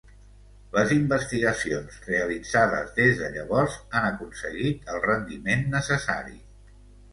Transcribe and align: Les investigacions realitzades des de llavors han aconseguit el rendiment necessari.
Les 0.77 0.93
investigacions 0.93 1.99
realitzades 2.07 2.89
des 2.97 3.21
de 3.21 3.29
llavors 3.37 3.77
han 4.01 4.09
aconseguit 4.09 4.91
el 4.97 5.01
rendiment 5.07 5.65
necessari. 5.79 6.39